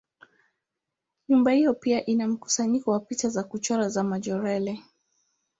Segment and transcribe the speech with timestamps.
[1.29, 4.79] Nyumba hiyo pia ina mkusanyiko wa picha za kuchora za Majorelle.